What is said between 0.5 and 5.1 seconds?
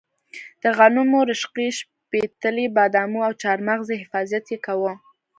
د غنمو، رشقې، شپتلې، بادامو او چارمغزو حفاظت یې کاوه.